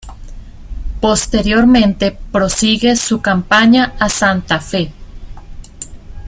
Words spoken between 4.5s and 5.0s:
Fe.